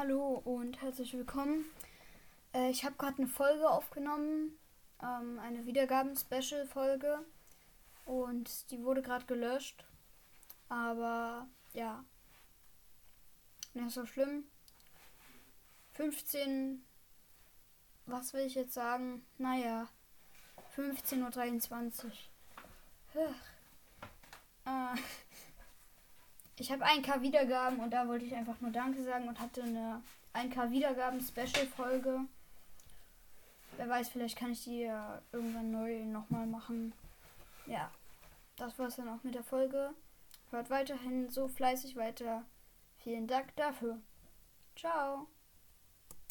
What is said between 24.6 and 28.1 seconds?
Äh, ich habe 1K Wiedergaben und da